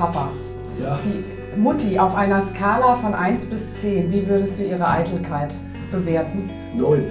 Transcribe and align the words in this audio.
Papa, 0.00 0.30
Ja, 0.82 0.98
die 1.04 1.58
Mutti 1.60 1.98
auf 1.98 2.14
einer 2.14 2.40
Skala 2.40 2.94
von 2.94 3.12
1 3.12 3.46
bis 3.50 3.82
10, 3.82 4.10
wie 4.10 4.26
würdest 4.26 4.58
du 4.58 4.64
ihre 4.64 4.88
Eitelkeit 4.88 5.54
bewerten? 5.92 6.48
neun. 6.74 7.04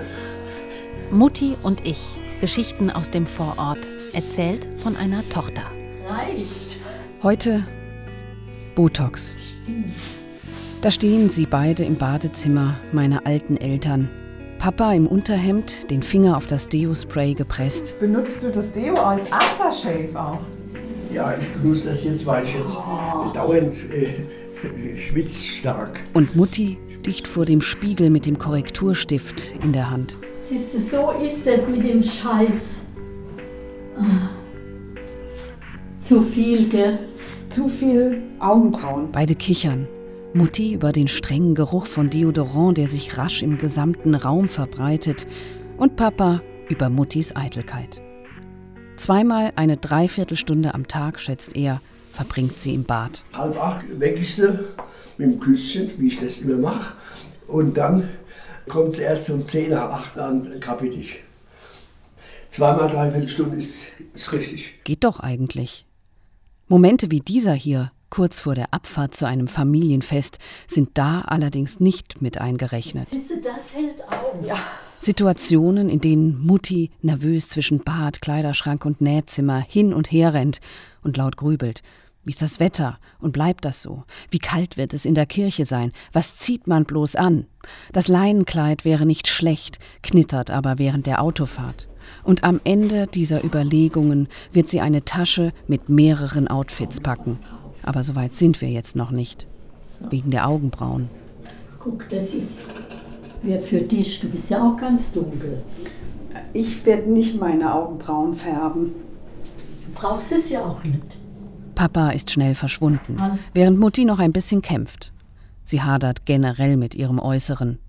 Mutti 1.11 1.55
und 1.61 1.85
ich. 1.85 2.19
Geschichten 2.41 2.89
aus 2.89 3.11
dem 3.11 3.27
Vorort. 3.27 3.87
Erzählt 4.13 4.67
von 4.77 4.95
einer 4.95 5.21
Tochter. 5.31 5.61
Reicht. 6.07 6.79
Heute 7.21 7.63
Botox. 8.73 9.37
Da 10.81 10.89
stehen 10.89 11.29
sie 11.29 11.45
beide 11.45 11.83
im 11.83 11.95
Badezimmer, 11.95 12.79
meine 12.91 13.23
alten 13.27 13.55
Eltern. 13.57 14.09
Papa 14.57 14.93
im 14.93 15.05
Unterhemd, 15.05 15.91
den 15.91 16.01
Finger 16.01 16.35
auf 16.37 16.47
das 16.47 16.69
Deo-Spray 16.69 17.35
gepresst. 17.35 17.99
Benutzt 17.99 18.41
du 18.43 18.49
das 18.49 18.71
Deo 18.71 18.95
als 18.95 19.31
Aftershave 19.31 20.19
auch? 20.19 20.39
Ja, 21.13 21.35
ich 21.39 21.47
benutze 21.61 21.89
das 21.89 22.03
jetzt, 22.03 22.25
weil 22.25 22.45
ich 22.45 22.53
jetzt 22.53 22.77
dauernd 23.33 23.75
äh, 23.91 24.97
schwitz 24.97 25.45
stark. 25.45 26.01
Und 26.13 26.35
Mutti 26.35 26.77
dicht 27.05 27.27
vor 27.27 27.45
dem 27.45 27.61
Spiegel 27.61 28.09
mit 28.09 28.25
dem 28.25 28.37
Korrekturstift 28.37 29.55
in 29.63 29.73
der 29.73 29.89
Hand. 29.89 30.17
Siehst 30.43 30.73
du, 30.73 30.79
so 30.79 31.11
ist 31.23 31.47
es 31.47 31.67
mit 31.67 31.83
dem 31.83 32.03
Scheiß. 32.03 32.81
Ah. 33.97 34.29
Zu 36.01 36.21
viel, 36.21 36.69
gell? 36.69 36.99
Zu 37.49 37.69
viel 37.69 38.21
Augenbrauen. 38.39 39.11
Beide 39.11 39.35
kichern. 39.35 39.87
Mutti 40.33 40.73
über 40.73 40.91
den 40.91 41.07
strengen 41.07 41.55
Geruch 41.55 41.87
von 41.87 42.09
Deodorant, 42.09 42.77
der 42.77 42.87
sich 42.87 43.17
rasch 43.17 43.41
im 43.41 43.57
gesamten 43.57 44.13
Raum 44.13 44.47
verbreitet. 44.47 45.27
Und 45.77 45.95
Papa 45.95 46.41
über 46.67 46.89
Muttis 46.89 47.35
Eitelkeit. 47.35 48.01
Zweimal 48.99 49.53
eine 49.55 49.77
Dreiviertelstunde 49.77 50.73
am 50.73 50.89
Tag, 50.89 51.21
schätzt 51.21 51.55
er, 51.55 51.79
verbringt 52.11 52.59
sie 52.59 52.73
im 52.75 52.83
Bad. 52.83 53.23
Halb 53.31 53.57
acht 53.57 53.97
wecke 53.97 54.19
ich 54.19 54.35
sie 54.35 54.59
mit 55.17 55.31
dem 55.31 55.39
Küsschen, 55.39 55.89
wie 55.97 56.09
ich 56.09 56.19
das 56.19 56.39
immer 56.39 56.57
mache. 56.57 56.93
Und 57.47 57.77
dann 57.77 58.09
kommt 58.67 58.95
sie 58.95 59.03
erst 59.03 59.29
um 59.29 59.47
zehn 59.47 59.69
nach 59.69 59.89
acht 59.89 60.19
an 60.19 60.59
Kaffeetisch. 60.59 61.19
Zweimal 62.49 62.89
dreiviertel 62.89 63.29
Stunde 63.29 63.55
ist, 63.55 63.87
ist 64.13 64.33
richtig. 64.33 64.83
Geht 64.83 65.05
doch 65.05 65.21
eigentlich. 65.21 65.85
Momente 66.67 67.09
wie 67.09 67.21
dieser 67.21 67.53
hier, 67.53 67.93
kurz 68.09 68.41
vor 68.41 68.53
der 68.53 68.73
Abfahrt 68.73 69.15
zu 69.15 69.25
einem 69.25 69.47
Familienfest, 69.47 70.39
sind 70.67 70.89
da 70.95 71.21
allerdings 71.21 71.79
nicht 71.79 72.21
mit 72.21 72.41
eingerechnet. 72.41 73.07
Siehst 73.07 73.29
du, 73.29 73.35
das 73.37 73.73
hält 73.73 74.03
auf. 74.03 74.45
Ja. 74.45 74.57
Situationen, 74.99 75.89
in 75.89 76.01
denen 76.01 76.45
Mutti 76.45 76.91
nervös 77.01 77.49
zwischen 77.49 77.79
Bad, 77.79 78.21
Kleiderschrank 78.21 78.85
und 78.85 79.01
Nähzimmer 79.01 79.59
hin 79.59 79.93
und 79.93 80.11
her 80.11 80.33
rennt 80.33 80.59
und 81.01 81.17
laut 81.17 81.37
grübelt. 81.37 81.81
Wie 82.25 82.31
ist 82.31 82.41
das 82.41 82.59
Wetter 82.59 82.99
und 83.19 83.31
bleibt 83.31 83.63
das 83.63 83.81
so? 83.81 84.03
Wie 84.29 84.39
kalt 84.39 84.75
wird 84.75 84.93
es 84.93 85.05
in 85.05 85.15
der 85.15 85.25
Kirche 85.25 85.63
sein? 85.63 85.91
Was 86.11 86.35
zieht 86.35 86.67
man 86.67 86.83
bloß 86.83 87.15
an? 87.15 87.45
Das 87.93 88.07
Leinenkleid 88.09 88.83
wäre 88.83 89.05
nicht 89.05 89.27
schlecht, 89.27 89.79
knittert 90.03 90.51
aber 90.51 90.77
während 90.77 91.07
der 91.07 91.21
Autofahrt. 91.23 91.87
Und 92.23 92.43
am 92.43 92.59
Ende 92.65 93.07
dieser 93.07 93.43
Überlegungen 93.43 94.27
wird 94.51 94.69
sie 94.69 94.81
eine 94.81 95.05
Tasche 95.05 95.53
mit 95.67 95.87
mehreren 95.87 96.47
Outfits 96.49 96.99
packen. 96.99 97.39
Aber 97.83 98.03
so 98.03 98.15
weit 98.15 98.33
sind 98.33 98.59
wir 98.61 98.69
jetzt 98.69 98.95
noch 98.95 99.11
nicht. 99.11 99.47
Wegen 100.09 100.31
der 100.31 100.47
Augenbrauen. 100.47 101.09
Guck, 101.79 102.09
das 102.09 102.33
ist 102.33 102.63
wer 103.41 103.59
für 103.59 103.81
dich. 103.81 104.19
Du 104.19 104.29
bist 104.29 104.49
ja 104.49 104.63
auch 104.63 104.77
ganz 104.77 105.11
dunkel. 105.11 105.63
Ich 106.53 106.85
werde 106.85 107.11
nicht 107.11 107.39
meine 107.39 107.73
Augenbrauen 107.73 108.33
färben. 108.33 108.93
Du 109.85 109.91
brauchst 109.93 110.31
es 110.31 110.49
ja 110.49 110.63
auch 110.63 110.83
nicht. 110.83 111.17
Papa 111.75 112.09
ist 112.11 112.29
schnell 112.31 112.55
verschwunden, 112.55 113.15
während 113.53 113.79
Mutti 113.79 114.03
noch 114.03 114.19
ein 114.19 114.33
bisschen 114.33 114.61
kämpft. 114.61 115.13
Sie 115.63 115.81
hadert 115.81 116.25
generell 116.25 116.75
mit 116.75 116.95
ihrem 116.95 117.19
Äußeren. 117.19 117.79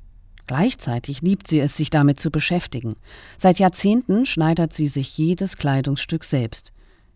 Gleichzeitig 0.46 1.22
liebt 1.22 1.48
sie 1.48 1.60
es, 1.60 1.76
sich 1.76 1.90
damit 1.90 2.20
zu 2.20 2.30
beschäftigen. 2.30 2.96
Seit 3.36 3.58
Jahrzehnten 3.58 4.26
schneidert 4.26 4.72
sie 4.72 4.88
sich 4.88 5.16
jedes 5.16 5.56
Kleidungsstück 5.56 6.24
selbst. 6.24 6.72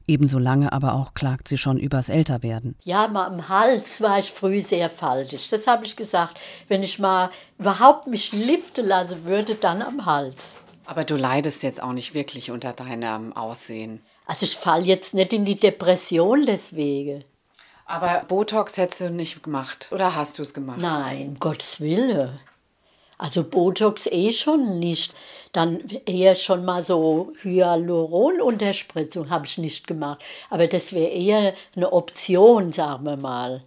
Ebenso 0.06 0.38
lange 0.38 0.72
aber 0.72 0.94
auch 0.94 1.14
klagt 1.14 1.48
sie 1.48 1.56
schon 1.56 1.78
übers 1.78 2.08
Älterwerden. 2.08 2.76
Ja, 2.82 3.08
mal 3.08 3.26
am 3.26 3.48
Hals 3.48 4.00
war 4.00 4.18
ich 4.18 4.32
früh 4.32 4.60
sehr 4.60 4.90
faltig. 4.90 5.48
Das 5.48 5.66
habe 5.66 5.86
ich 5.86 5.96
gesagt. 5.96 6.38
Wenn 6.68 6.82
ich 6.82 6.98
mal 6.98 7.30
überhaupt 7.58 8.06
mich 8.06 8.32
liften 8.32 8.86
lassen 8.86 9.24
würde, 9.24 9.54
dann 9.54 9.80
am 9.80 10.04
Hals. 10.04 10.56
Aber 10.84 11.04
du 11.04 11.16
leidest 11.16 11.62
jetzt 11.62 11.82
auch 11.82 11.92
nicht 11.92 12.12
wirklich 12.12 12.50
unter 12.50 12.74
deinem 12.74 13.34
Aussehen. 13.34 14.02
Also 14.26 14.44
ich 14.44 14.56
falle 14.56 14.84
jetzt 14.84 15.14
nicht 15.14 15.32
in 15.32 15.46
die 15.46 15.58
Depression 15.58 16.44
deswegen. 16.44 17.24
Aber 17.86 18.24
Botox 18.28 18.76
hättest 18.76 19.00
du 19.00 19.10
nicht 19.10 19.42
gemacht. 19.42 19.88
Oder 19.90 20.14
hast 20.14 20.38
du 20.38 20.42
es 20.42 20.54
gemacht? 20.54 20.78
Nein, 20.80 21.28
um 21.28 21.38
Gottes 21.38 21.80
Wille. 21.80 22.38
Also 23.18 23.44
Botox 23.44 24.06
eh 24.06 24.32
schon 24.32 24.78
nicht. 24.78 25.14
Dann 25.52 25.80
eher 26.06 26.34
schon 26.34 26.64
mal 26.64 26.82
so 26.82 27.32
Hyaluronunterspritzung 27.42 29.30
habe 29.30 29.46
ich 29.46 29.58
nicht 29.58 29.86
gemacht. 29.86 30.22
Aber 30.50 30.66
das 30.66 30.92
wäre 30.92 31.10
eher 31.10 31.54
eine 31.76 31.92
Option, 31.92 32.72
sagen 32.72 33.04
wir 33.04 33.16
mal. 33.16 33.62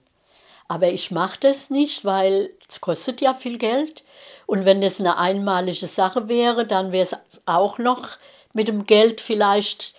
Aber 0.68 0.90
ich 0.90 1.12
mache 1.12 1.40
das 1.40 1.70
nicht, 1.70 2.04
weil 2.04 2.52
es 2.68 2.82
kostet 2.82 3.22
ja 3.22 3.34
viel 3.34 3.58
Geld. 3.58 4.04
Und 4.46 4.66
wenn 4.66 4.82
das 4.82 5.00
eine 5.00 5.18
einmalige 5.18 5.88
Sache 5.88 6.28
wäre, 6.28 6.66
dann 6.66 6.92
wäre 6.92 7.04
es 7.04 7.16
auch 7.46 7.78
noch 7.78 8.18
mit 8.54 8.68
dem 8.68 8.86
Geld 8.86 9.22
vielleicht 9.22 9.96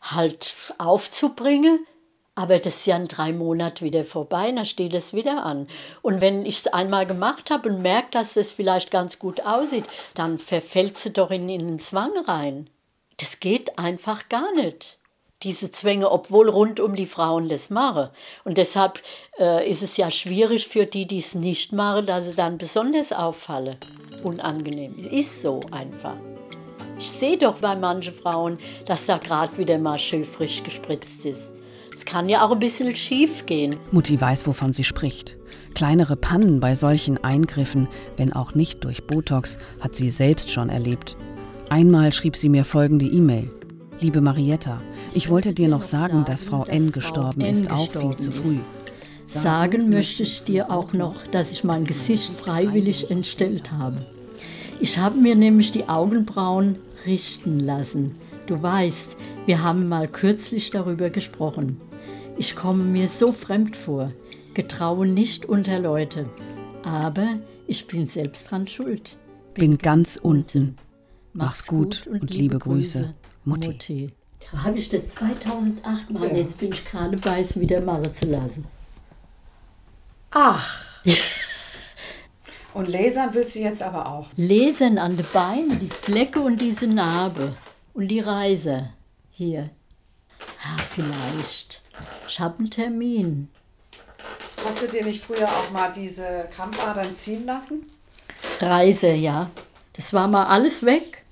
halt 0.00 0.54
aufzubringen. 0.78 1.86
Aber 2.38 2.58
das 2.58 2.76
ist 2.76 2.86
ja 2.86 2.96
in 2.96 3.08
drei 3.08 3.32
Monaten 3.32 3.82
wieder 3.82 4.04
vorbei, 4.04 4.52
dann 4.52 4.66
steht 4.66 4.94
es 4.94 5.14
wieder 5.14 5.44
an. 5.44 5.66
Und 6.02 6.20
wenn 6.20 6.44
ich 6.44 6.58
es 6.58 6.66
einmal 6.66 7.06
gemacht 7.06 7.50
habe 7.50 7.70
und 7.70 7.80
merke, 7.80 8.08
dass 8.10 8.34
das 8.34 8.52
vielleicht 8.52 8.90
ganz 8.90 9.18
gut 9.18 9.44
aussieht, 9.44 9.86
dann 10.12 10.38
verfällt 10.38 10.98
sie 10.98 11.14
doch 11.14 11.30
in, 11.30 11.48
in 11.48 11.66
den 11.66 11.78
Zwang 11.78 12.12
rein. 12.26 12.68
Das 13.16 13.40
geht 13.40 13.78
einfach 13.78 14.28
gar 14.28 14.54
nicht. 14.54 14.98
Diese 15.44 15.70
Zwänge, 15.72 16.10
obwohl 16.12 16.50
rund 16.50 16.78
um 16.78 16.94
die 16.94 17.06
Frauen 17.06 17.48
das 17.48 17.70
machen. 17.70 18.10
Und 18.44 18.58
deshalb 18.58 19.02
äh, 19.38 19.68
ist 19.68 19.82
es 19.82 19.96
ja 19.96 20.10
schwierig 20.10 20.68
für 20.68 20.84
die, 20.84 21.06
die 21.06 21.18
es 21.20 21.34
nicht 21.34 21.72
machen, 21.72 22.04
dass 22.04 22.26
sie 22.26 22.34
dann 22.34 22.58
besonders 22.58 23.12
auffallen. 23.12 23.78
Unangenehm. 24.22 24.98
Ist 24.98 25.40
so 25.40 25.60
einfach. 25.70 26.16
Ich 26.98 27.10
sehe 27.10 27.38
doch 27.38 27.56
bei 27.56 27.76
manchen 27.76 28.14
Frauen, 28.14 28.58
dass 28.84 29.06
da 29.06 29.16
gerade 29.16 29.56
wieder 29.56 29.78
mal 29.78 29.98
schön 29.98 30.24
frisch 30.24 30.62
gespritzt 30.62 31.24
ist. 31.24 31.55
Es 31.96 32.04
kann 32.04 32.28
ja 32.28 32.44
auch 32.44 32.52
ein 32.52 32.58
bisschen 32.58 32.94
schief 32.94 33.46
gehen. 33.46 33.74
Mutti 33.90 34.20
weiß, 34.20 34.46
wovon 34.46 34.74
sie 34.74 34.84
spricht. 34.84 35.38
Kleinere 35.72 36.14
Pannen 36.14 36.60
bei 36.60 36.74
solchen 36.74 37.16
Eingriffen, 37.24 37.88
wenn 38.18 38.34
auch 38.34 38.54
nicht 38.54 38.84
durch 38.84 39.06
Botox, 39.06 39.56
hat 39.80 39.96
sie 39.96 40.10
selbst 40.10 40.50
schon 40.50 40.68
erlebt. 40.68 41.16
Einmal 41.70 42.12
schrieb 42.12 42.36
sie 42.36 42.50
mir 42.50 42.66
folgende 42.66 43.06
E-Mail. 43.06 43.50
Liebe 43.98 44.20
Marietta, 44.20 44.82
ich 45.14 45.30
wollte 45.30 45.54
dir 45.54 45.68
noch 45.68 45.80
sagen, 45.80 46.26
dass 46.26 46.42
Frau 46.42 46.66
N 46.66 46.92
gestorben 46.92 47.40
ist, 47.40 47.70
auch 47.70 47.90
viel 47.90 48.14
zu 48.16 48.30
früh. 48.30 48.58
Sagen 49.24 49.88
möchte 49.88 50.22
ich 50.22 50.42
dir 50.42 50.70
auch 50.70 50.92
noch, 50.92 51.26
dass 51.26 51.50
ich 51.50 51.64
mein 51.64 51.84
Gesicht 51.84 52.30
freiwillig 52.30 53.10
entstellt 53.10 53.72
habe. 53.72 54.04
Ich 54.80 54.98
habe 54.98 55.18
mir 55.18 55.34
nämlich 55.34 55.72
die 55.72 55.88
Augenbrauen 55.88 56.76
richten 57.06 57.58
lassen. 57.58 58.12
Du 58.46 58.62
weißt, 58.62 59.16
wir 59.46 59.62
haben 59.62 59.88
mal 59.88 60.06
kürzlich 60.06 60.70
darüber 60.70 61.08
gesprochen. 61.08 61.80
Ich 62.38 62.54
komme 62.54 62.84
mir 62.84 63.08
so 63.08 63.32
fremd 63.32 63.76
vor, 63.76 64.12
getraue 64.52 65.06
nicht 65.06 65.46
unter 65.46 65.78
Leute. 65.78 66.28
Aber 66.82 67.26
ich 67.66 67.86
bin 67.86 68.08
selbst 68.08 68.50
dran 68.50 68.68
schuld. 68.68 69.16
Bin 69.54 69.78
ganz 69.78 70.18
unten. 70.20 70.76
Mach's 71.32 71.66
gut 71.66 72.06
und 72.06 72.28
liebe 72.28 72.58
Grüße, 72.58 73.14
Mutti. 73.44 73.68
Mutti. 73.68 74.12
Da 74.52 74.64
habe 74.64 74.78
ich 74.78 74.90
das 74.90 75.08
2008 75.08 76.10
mal. 76.10 76.36
Jetzt 76.36 76.58
bin 76.58 76.72
ich 76.72 76.84
gerade 76.84 77.16
bei 77.16 77.40
es 77.40 77.58
wieder 77.58 77.80
machen 77.80 78.14
zu 78.14 78.26
lassen. 78.26 78.66
Ach. 80.30 81.02
Und 82.74 82.88
lasern 82.90 83.30
willst 83.32 83.54
du 83.54 83.60
jetzt 83.60 83.82
aber 83.82 84.06
auch. 84.06 84.28
Lesen 84.36 84.98
an 84.98 85.16
den 85.16 85.24
Beinen, 85.32 85.80
die 85.80 85.88
Flecke 85.88 86.40
und 86.40 86.60
diese 86.60 86.86
Narbe. 86.86 87.54
Und 87.94 88.08
die 88.08 88.20
Reise. 88.20 88.90
Hier. 89.30 89.70
Ja, 90.38 90.82
vielleicht. 90.94 91.85
Ich 92.28 92.40
habe 92.40 92.58
einen 92.58 92.70
Termin. 92.70 93.48
Hast 94.64 94.82
du 94.82 94.88
dir 94.88 95.04
nicht 95.04 95.22
früher 95.24 95.48
auch 95.48 95.70
mal 95.70 95.92
diese 95.92 96.48
Krampfadern 96.54 97.14
ziehen 97.14 97.46
lassen? 97.46 97.90
Reise, 98.60 99.12
ja. 99.12 99.50
Das 99.92 100.12
war 100.12 100.26
mal 100.28 100.46
alles 100.46 100.84
weg. 100.84 101.24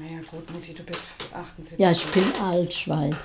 Naja, 0.00 0.20
gut, 0.30 0.50
Mutti, 0.52 0.74
du 0.74 0.82
bist 0.82 1.02
78. 1.34 1.78
Ja, 1.78 1.90
ich 1.90 2.04
bin 2.06 2.24
alt, 2.40 2.70
ich 2.70 2.88
weiß. 2.88 3.16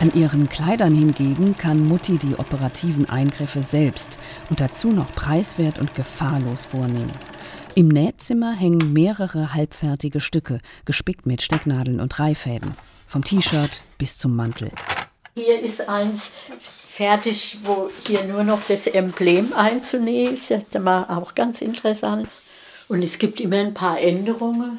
An 0.00 0.12
ihren 0.14 0.48
Kleidern 0.48 0.94
hingegen 0.94 1.56
kann 1.56 1.86
Mutti 1.86 2.18
die 2.18 2.34
operativen 2.34 3.08
Eingriffe 3.08 3.62
selbst 3.62 4.18
und 4.50 4.60
dazu 4.60 4.88
noch 4.88 5.14
preiswert 5.14 5.78
und 5.78 5.94
gefahrlos 5.94 6.64
vornehmen. 6.64 7.12
Im 7.74 7.88
Nähzimmer 7.88 8.52
hängen 8.52 8.92
mehrere 8.92 9.54
halbfertige 9.54 10.20
Stücke, 10.20 10.60
gespickt 10.84 11.24
mit 11.24 11.40
Stecknadeln 11.40 12.00
und 12.00 12.18
Reihfäden. 12.18 12.72
Vom 13.12 13.22
T-Shirt 13.22 13.82
bis 13.98 14.16
zum 14.16 14.34
Mantel. 14.34 14.70
Hier 15.34 15.60
ist 15.60 15.86
eins 15.86 16.30
fertig, 16.62 17.58
wo 17.62 17.90
hier 18.06 18.24
nur 18.24 18.42
noch 18.42 18.60
das 18.66 18.86
Emblem 18.86 19.52
einzunähen 19.52 20.32
ist. 20.32 20.50
Das 20.50 20.64
war 20.82 21.10
auch 21.10 21.34
ganz 21.34 21.60
interessant. 21.60 22.26
Und 22.88 23.02
es 23.02 23.18
gibt 23.18 23.38
immer 23.38 23.58
ein 23.58 23.74
paar 23.74 24.00
Änderungen. 24.00 24.78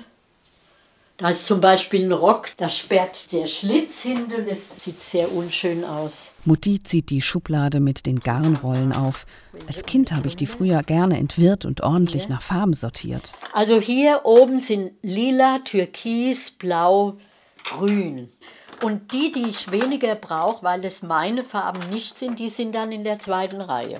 Da 1.18 1.30
ist 1.30 1.45
zum 1.45 1.62
Beispiel 1.62 2.06
ein 2.06 2.12
Rock, 2.12 2.50
da 2.57 2.71
sperrt 2.71 3.31
der 3.33 3.45
Schlitz 3.45 4.01
hinten, 4.01 4.47
das 4.47 4.83
sieht 4.83 5.00
sehr 5.00 5.31
unschön 5.31 5.86
aus. 5.86 6.31
Mutti 6.44 6.81
zieht 6.81 7.12
die 7.12 7.21
Schublade 7.21 7.79
mit 7.79 8.07
den 8.07 8.19
Garnrollen 8.19 8.94
auf. 8.94 9.27
Als 9.68 9.83
Kind 9.83 10.12
habe 10.12 10.27
ich 10.27 10.36
die 10.36 10.47
früher 10.47 10.81
gerne 10.81 11.19
entwirrt 11.19 11.65
und 11.65 11.81
ordentlich 11.81 12.29
nach 12.29 12.41
Farben 12.41 12.74
sortiert. 12.74 13.33
Also 13.53 13.79
hier 13.79 14.21
oben 14.24 14.59
sind 14.59 14.94
lila, 15.03 15.59
türkis, 15.59 16.50
blau, 16.50 17.19
grün. 17.63 18.31
Und 18.81 19.13
die, 19.13 19.31
die 19.31 19.50
ich 19.50 19.71
weniger 19.71 20.15
brauche, 20.15 20.63
weil 20.63 20.83
es 20.83 21.04
meine 21.04 21.44
Farben 21.44 21.89
nicht 21.89 22.18
sind, 22.18 22.39
die 22.39 22.50
sind 22.50 22.74
dann 22.74 22.92
in 22.92 23.04
der 23.04 23.19
zweiten 23.19 23.62
Reihe. 23.62 24.00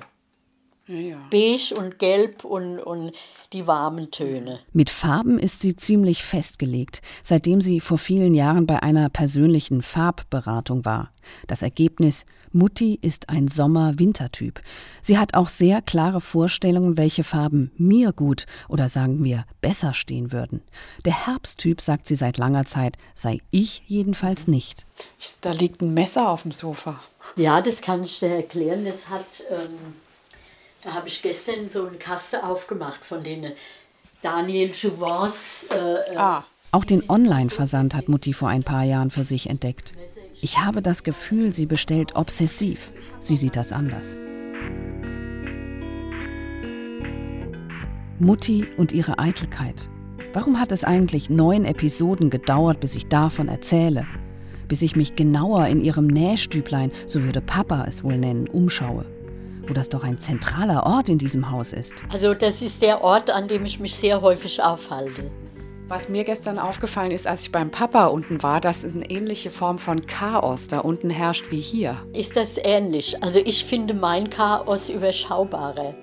Ja. 0.86 1.16
Beige 1.30 1.74
und 1.76 1.98
gelb 1.98 2.44
und, 2.44 2.78
und 2.78 3.12
die 3.54 3.66
warmen 3.66 4.10
Töne. 4.10 4.60
Mit 4.72 4.90
Farben 4.90 5.38
ist 5.38 5.62
sie 5.62 5.76
ziemlich 5.76 6.22
festgelegt, 6.22 7.00
seitdem 7.22 7.60
sie 7.62 7.80
vor 7.80 7.96
vielen 7.98 8.34
Jahren 8.34 8.66
bei 8.66 8.82
einer 8.82 9.08
persönlichen 9.08 9.80
Farbberatung 9.80 10.84
war. 10.84 11.10
Das 11.46 11.62
Ergebnis: 11.62 12.26
Mutti 12.52 12.98
ist 13.00 13.30
ein 13.30 13.48
Sommer-Wintertyp. 13.48 14.60
Sie 15.00 15.16
hat 15.18 15.32
auch 15.34 15.48
sehr 15.48 15.80
klare 15.80 16.20
Vorstellungen, 16.20 16.98
welche 16.98 17.24
Farben 17.24 17.70
mir 17.78 18.12
gut 18.12 18.44
oder 18.68 18.90
sagen 18.90 19.24
wir 19.24 19.46
besser 19.62 19.94
stehen 19.94 20.32
würden. 20.32 20.60
Der 21.06 21.26
Herbsttyp, 21.26 21.80
sagt 21.80 22.06
sie 22.08 22.14
seit 22.14 22.36
langer 22.36 22.66
Zeit, 22.66 22.96
sei 23.14 23.38
ich 23.50 23.82
jedenfalls 23.86 24.46
nicht. 24.48 24.84
Ich- 25.18 25.40
Da 25.40 25.52
liegt 25.52 25.80
ein 25.80 25.94
Messer 25.94 26.28
auf 26.28 26.42
dem 26.42 26.52
Sofa. 26.52 27.00
Ja, 27.36 27.62
das 27.62 27.80
kann 27.80 28.04
ich 28.04 28.18
dir 28.18 28.28
erklären. 28.28 28.84
Das 28.84 29.08
hat, 29.08 29.24
ähm, 29.50 29.94
da 30.84 30.94
habe 30.94 31.08
ich 31.08 31.22
gestern 31.22 31.68
so 31.68 31.86
eine 31.86 31.96
Kaste 31.96 32.44
aufgemacht 32.44 33.04
von 33.04 33.24
den 33.24 33.52
Daniel 34.22 34.70
Jouvins. 34.70 35.66
Äh, 35.70 36.12
äh, 36.14 36.16
Ah, 36.16 36.44
Auch 36.72 36.84
den 36.84 37.08
Online-Versand 37.08 37.94
hat 37.94 38.08
Mutti 38.08 38.32
vor 38.32 38.48
ein 38.48 38.62
paar 38.62 38.84
Jahren 38.84 39.10
für 39.10 39.24
sich 39.24 39.48
entdeckt. 39.48 39.94
Ich 40.40 40.58
habe 40.58 40.82
das 40.82 41.02
Gefühl, 41.02 41.54
sie 41.54 41.66
bestellt 41.66 42.16
obsessiv. 42.16 42.90
Sie 43.20 43.36
sieht 43.36 43.56
das 43.56 43.72
anders. 43.72 44.18
Mutti 48.18 48.66
und 48.76 48.92
ihre 48.92 49.18
Eitelkeit. 49.18 49.88
Warum 50.32 50.60
hat 50.60 50.72
es 50.72 50.84
eigentlich 50.84 51.30
neun 51.30 51.64
Episoden 51.64 52.30
gedauert, 52.30 52.80
bis 52.80 52.94
ich 52.94 53.06
davon 53.08 53.48
erzähle? 53.48 54.06
Bis 54.68 54.82
ich 54.82 54.96
mich 54.96 55.16
genauer 55.16 55.66
in 55.66 55.82
ihrem 55.82 56.06
Nähstüblein, 56.06 56.90
so 57.06 57.22
würde 57.22 57.40
Papa 57.40 57.84
es 57.86 58.02
wohl 58.02 58.16
nennen, 58.16 58.48
umschaue. 58.48 59.04
Wo 59.66 59.72
das 59.74 59.88
doch 59.88 60.04
ein 60.04 60.18
zentraler 60.18 60.84
Ort 60.84 61.08
in 61.08 61.18
diesem 61.18 61.50
Haus 61.50 61.72
ist. 61.72 61.94
Also 62.12 62.34
das 62.34 62.60
ist 62.62 62.82
der 62.82 63.02
Ort, 63.02 63.30
an 63.30 63.48
dem 63.48 63.64
ich 63.64 63.80
mich 63.80 63.94
sehr 63.96 64.20
häufig 64.20 64.62
aufhalte. 64.62 65.30
was 65.86 66.08
mir 66.08 66.24
gestern 66.24 66.58
aufgefallen 66.58 67.10
ist, 67.10 67.26
als 67.26 67.42
ich 67.42 67.52
beim 67.52 67.70
Papa 67.70 68.06
unten 68.06 68.42
war, 68.42 68.60
dass 68.60 68.84
es 68.84 68.94
eine 68.94 69.10
ähnliche 69.10 69.50
Form 69.50 69.78
von 69.78 70.06
Chaos 70.06 70.66
da 70.68 70.80
unten 70.80 71.10
herrscht 71.10 71.50
wie 71.50 71.60
hier. 71.60 71.96
Ist 72.14 72.36
das 72.36 72.56
ähnlich? 72.56 73.22
Also 73.22 73.38
ich 73.38 73.64
finde 73.64 73.92
mein 73.94 74.30
Chaos 74.30 74.88
überschaubarer 74.88 75.94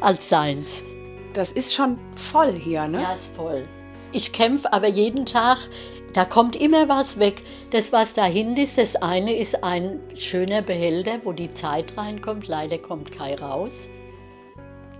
als 0.00 0.28
seins. 0.28 0.82
Das 1.34 1.52
ist 1.52 1.72
schon 1.72 1.98
voll 2.16 2.52
hier, 2.52 2.88
ne? 2.88 3.02
Ja, 3.02 3.12
ist 3.12 3.34
voll. 3.36 3.64
Ich 4.12 4.32
kämpfe 4.32 4.72
aber 4.72 4.88
jeden 4.88 5.24
Tag, 5.24 5.58
da 6.12 6.26
kommt 6.26 6.54
immer 6.54 6.88
was 6.88 7.18
weg. 7.18 7.42
Das, 7.70 7.92
was 7.92 8.12
dahinter 8.12 8.60
ist, 8.60 8.76
das 8.76 8.96
eine 8.96 9.34
ist 9.34 9.64
ein 9.64 10.00
schöner 10.14 10.60
Behälter, 10.60 11.20
wo 11.24 11.32
die 11.32 11.52
Zeit 11.54 11.96
reinkommt. 11.96 12.46
Leider 12.46 12.76
kommt 12.76 13.10
kein 13.10 13.38
raus. 13.38 13.88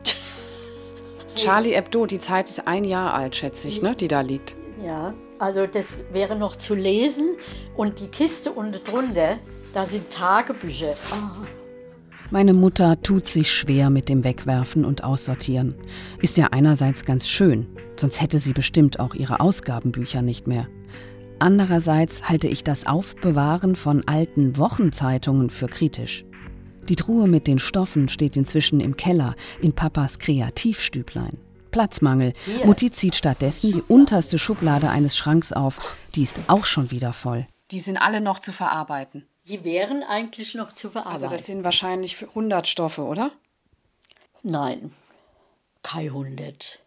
Charlie 1.37 1.75
Hebdo, 1.75 2.07
die 2.07 2.21
Zeit 2.21 2.49
ist 2.49 2.67
ein 2.67 2.85
Jahr 2.85 3.13
alt, 3.13 3.37
schätze 3.37 3.69
ich, 3.69 3.83
ne? 3.83 3.95
Die 3.95 4.09
da 4.09 4.23
liegt. 4.23 4.57
Ja, 4.83 5.13
also 5.39 5.67
das 5.67 5.99
wäre 6.11 6.35
noch 6.35 6.57
zu 6.57 6.75
lesen. 6.75 7.37
Und 7.77 8.01
die 8.01 8.09
Kiste 8.09 8.51
unten 8.51 8.83
drunter, 8.83 9.39
da 9.75 9.85
sind 9.85 10.11
Tagebücher. 10.11 10.95
Ah, 11.11 11.33
Meine 12.33 12.55
Mutter 12.55 12.99
tut 13.03 13.27
sich 13.27 13.53
schwer 13.53 13.91
mit 13.91 14.09
dem 14.09 14.25
Wegwerfen 14.25 14.87
und 14.87 15.05
Aussortieren. 15.05 15.75
Ist 16.23 16.39
ja 16.39 16.47
einerseits 16.51 17.05
ganz 17.05 17.29
schön, 17.29 17.67
sonst 17.95 18.23
hätte 18.23 18.39
sie 18.39 18.55
bestimmt 18.55 19.01
auch 19.01 19.15
ihre 19.15 19.41
Ausgabenbücher 19.41 20.23
nicht 20.23 20.47
mehr. 20.47 20.67
Andererseits 21.41 22.31
halte 22.31 22.49
ich 22.49 22.65
das 22.65 22.87
Aufbewahren 22.87 23.77
von 23.77 24.09
alten 24.09 24.57
Wochenzeitungen 24.57 25.51
für 25.51 25.67
kritisch. 25.67 26.25
Die 26.89 26.97
Truhe 26.97 27.29
mit 27.29 27.47
den 27.47 27.59
Stoffen 27.59 28.09
steht 28.09 28.35
inzwischen 28.39 28.81
im 28.81 28.97
Keller 28.97 29.35
in 29.61 29.75
Papas 29.75 30.19
Kreativstüblein. 30.19 31.37
Platzmangel. 31.71 32.33
Mutti 32.65 32.91
zieht 32.91 33.15
stattdessen 33.15 33.73
die 33.73 33.83
unterste 33.83 34.39
Schublade 34.39 34.89
eines 34.89 35.19
Schranks 35.19 35.53
auf. 35.53 35.97
Die 36.15 36.23
ist 36.23 36.37
auch 36.47 36.65
schon 36.65 36.91
wieder 36.91 37.13
voll. 37.13 37.45
Die 37.71 37.81
sind 37.81 37.99
alle 37.99 38.23
noch 38.23 38.39
zu 38.39 38.53
verarbeiten. 38.53 39.27
Die 39.49 39.65
wären 39.65 40.03
eigentlich 40.03 40.55
noch 40.55 40.73
zu 40.73 40.91
verarbeiten. 40.91 41.25
Also 41.25 41.29
das 41.29 41.47
sind 41.47 41.65
wahrscheinlich 41.65 42.17
für 42.17 42.29
100 42.29 42.67
Stoffe, 42.67 43.03
oder? 43.03 43.33
Nein, 44.43 44.93
kein 45.83 46.13
Hundert. 46.13 46.79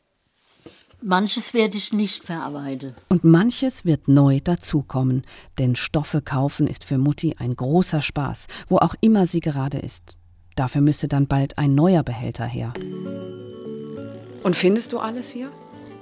Manches 1.02 1.54
werde 1.54 1.78
ich 1.78 1.94
nicht 1.94 2.24
verarbeiten. 2.24 2.96
Und 3.10 3.24
manches 3.24 3.86
wird 3.86 4.08
neu 4.08 4.40
dazukommen, 4.44 5.26
denn 5.60 5.76
Stoffe 5.76 6.22
kaufen 6.22 6.68
ist 6.68 6.84
für 6.84 6.98
Mutti 6.98 7.36
ein 7.38 7.56
großer 7.56 8.02
Spaß, 8.02 8.48
wo 8.70 8.78
auch 8.78 8.96
immer 9.02 9.26
sie 9.26 9.42
gerade 9.42 9.78
ist. 9.78 10.18
Dafür 10.56 10.82
müsste 10.82 11.08
dann 11.08 11.28
bald 11.28 11.58
ein 11.58 11.76
neuer 11.76 12.02
Behälter 12.02 12.46
her. 12.46 12.74
Und 14.44 14.56
findest 14.56 14.94
du 14.94 15.00
alles 15.00 15.30
hier? 15.32 15.52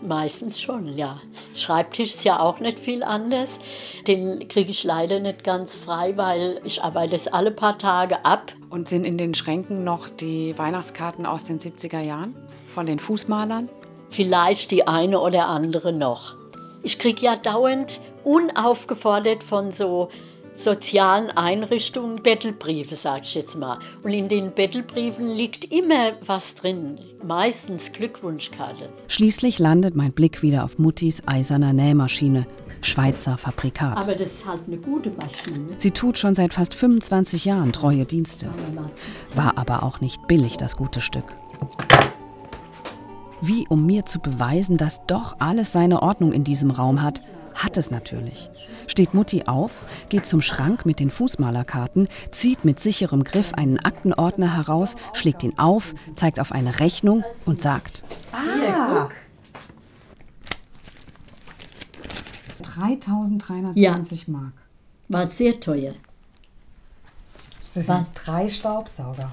Meistens 0.05 0.59
schon, 0.59 0.97
ja. 0.97 1.21
Schreibtisch 1.55 2.15
ist 2.15 2.25
ja 2.25 2.39
auch 2.39 2.59
nicht 2.59 2.77
viel 2.77 3.03
anders. 3.03 3.59
Den 4.05 4.49
kriege 4.49 4.69
ich 4.69 4.83
leider 4.83 5.21
nicht 5.21 5.45
ganz 5.45 5.77
frei, 5.77 6.17
weil 6.17 6.59
ich 6.65 6.83
arbeite 6.83 7.15
es 7.15 7.29
alle 7.29 7.51
paar 7.51 7.77
Tage 7.77 8.25
ab. 8.25 8.51
Und 8.69 8.89
sind 8.89 9.05
in 9.05 9.17
den 9.17 9.33
Schränken 9.33 9.85
noch 9.85 10.09
die 10.09 10.57
Weihnachtskarten 10.57 11.25
aus 11.25 11.45
den 11.45 11.59
70er 11.59 12.01
Jahren? 12.01 12.35
Von 12.67 12.85
den 12.85 12.99
Fußmalern? 12.99 13.69
Vielleicht 14.09 14.71
die 14.71 14.87
eine 14.87 15.21
oder 15.21 15.47
andere 15.47 15.93
noch. 15.93 16.35
Ich 16.81 16.99
kriege 16.99 17.21
ja 17.21 17.37
dauernd 17.37 18.01
unaufgefordert 18.25 19.41
von 19.41 19.71
so 19.71 20.09
sozialen 20.55 21.31
Einrichtungen 21.31 22.21
Bettelbriefe, 22.21 22.95
sag 22.95 23.23
ich 23.23 23.35
jetzt 23.35 23.55
mal. 23.55 23.79
Und 24.03 24.11
in 24.11 24.29
den 24.29 24.51
Bettelbriefen 24.51 25.27
liegt 25.29 25.71
immer 25.71 26.13
was 26.25 26.55
drin. 26.55 26.99
Meistens 27.23 27.91
Glückwunschkarte. 27.91 28.89
Schließlich 29.07 29.59
landet 29.59 29.95
mein 29.95 30.11
Blick 30.11 30.41
wieder 30.41 30.63
auf 30.63 30.77
Muttis 30.77 31.23
eiserner 31.25 31.73
Nähmaschine, 31.73 32.45
Schweizer 32.81 33.37
Fabrikat. 33.37 33.97
Aber 33.97 34.11
das 34.11 34.33
ist 34.33 34.45
halt 34.45 34.61
eine 34.67 34.77
gute 34.77 35.09
Maschine. 35.11 35.75
Sie 35.77 35.91
tut 35.91 36.17
schon 36.17 36.35
seit 36.35 36.53
fast 36.53 36.75
25 36.75 37.45
Jahren 37.45 37.71
treue 37.71 38.05
Dienste. 38.05 38.49
War 39.35 39.57
aber 39.57 39.83
auch 39.83 40.01
nicht 40.01 40.27
billig, 40.27 40.57
das 40.57 40.75
gute 40.75 41.01
Stück. 41.01 41.25
Wie 43.41 43.67
um 43.67 43.85
mir 43.85 44.05
zu 44.05 44.19
beweisen, 44.19 44.77
dass 44.77 45.05
doch 45.05 45.35
alles 45.39 45.73
seine 45.73 46.01
Ordnung 46.01 46.31
in 46.31 46.43
diesem 46.43 46.71
Raum 46.71 47.01
hat, 47.01 47.21
hat 47.55 47.77
es 47.77 47.91
natürlich. 47.91 48.49
Steht 48.87 49.13
Mutti 49.13 49.43
auf, 49.45 49.85
geht 50.09 50.25
zum 50.25 50.41
Schrank 50.41 50.85
mit 50.85 50.99
den 50.99 51.09
Fußmalerkarten, 51.09 52.07
zieht 52.31 52.65
mit 52.65 52.79
sicherem 52.79 53.23
Griff 53.23 53.53
einen 53.53 53.79
Aktenordner 53.79 54.55
heraus, 54.55 54.95
schlägt 55.13 55.43
ihn 55.43 55.57
auf, 55.57 55.95
zeigt 56.15 56.39
auf 56.39 56.51
eine 56.51 56.79
Rechnung 56.79 57.23
und 57.45 57.61
sagt, 57.61 58.03
guck. 58.31 59.11
3320 62.61 64.27
Mark. 64.27 64.53
War 65.07 65.25
sehr 65.27 65.59
teuer. 65.59 65.93
Das 67.73 67.87
sind 67.87 68.07
drei 68.15 68.49
Staubsauger. 68.49 69.31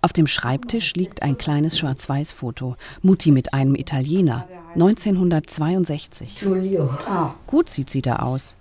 Auf 0.00 0.12
dem 0.12 0.26
Schreibtisch 0.26 0.94
liegt 0.94 1.22
ein 1.22 1.38
kleines 1.38 1.78
Schwarz-Weiß-Foto. 1.78 2.76
Mutti 3.02 3.30
mit 3.30 3.54
einem 3.54 3.74
Italiener. 3.74 4.46
1962. 4.74 6.40
Giulio. 6.40 6.90
Gut 7.46 7.68
sieht 7.68 7.90
sie 7.90 8.02
da 8.02 8.16
aus. 8.16 8.56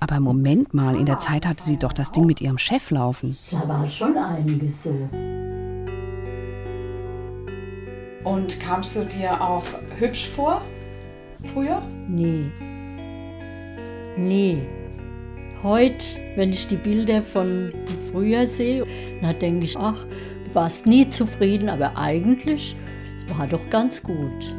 Aber 0.00 0.20
Moment 0.20 0.74
mal, 0.74 0.96
in 0.96 1.06
der 1.06 1.20
Zeit 1.20 1.46
hatte 1.46 1.62
sie 1.62 1.78
doch 1.78 1.92
das 1.92 2.12
Ding 2.12 2.26
mit 2.26 2.40
ihrem 2.40 2.58
Chef 2.58 2.90
laufen. 2.90 3.36
Da 3.50 3.66
war 3.66 3.88
schon 3.88 4.16
einiges 4.16 4.82
so. 4.82 5.08
Und 8.24 8.60
kamst 8.60 8.96
du 8.96 9.04
dir 9.04 9.40
auch 9.40 9.62
hübsch 9.98 10.28
vor? 10.28 10.60
Früher? 11.42 11.80
Nee. 12.08 12.50
Nee. 14.16 14.66
Heute, 15.62 16.04
wenn 16.34 16.50
ich 16.50 16.66
die 16.66 16.76
Bilder 16.76 17.22
von 17.22 17.72
früher 18.10 18.46
sehe, 18.46 18.84
dann 19.22 19.38
denke 19.38 19.64
ich, 19.64 19.76
ach, 19.78 20.04
du 20.04 20.54
warst 20.54 20.86
nie 20.86 21.08
zufrieden, 21.08 21.68
aber 21.68 21.96
eigentlich 21.96 22.76
war 23.36 23.46
doch 23.46 23.70
ganz 23.70 24.02
gut. 24.02 24.54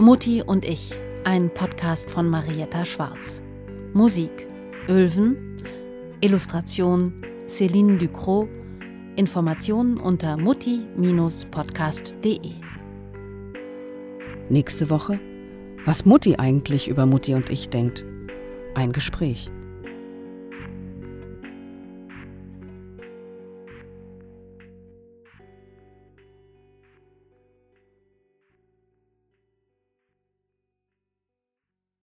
Mutti 0.00 0.44
und 0.46 0.64
ich, 0.64 0.92
ein 1.24 1.52
Podcast 1.52 2.08
von 2.08 2.30
Marietta 2.30 2.84
Schwarz. 2.84 3.42
Musik 3.94 4.30
Ölven, 4.88 5.56
Illustration 6.20 7.12
Céline 7.48 7.98
Ducrot, 7.98 8.48
Informationen 9.16 9.98
unter 9.98 10.36
mutti-podcast.de. 10.36 12.52
Nächste 14.48 14.88
Woche, 14.88 15.18
was 15.84 16.04
Mutti 16.04 16.36
eigentlich 16.36 16.86
über 16.86 17.04
Mutti 17.04 17.34
und 17.34 17.50
ich 17.50 17.68
denkt. 17.68 18.04
Ein 18.76 18.92
Gespräch. 18.92 19.50